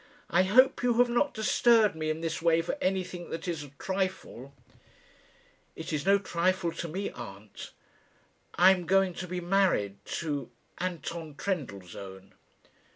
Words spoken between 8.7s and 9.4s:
am going to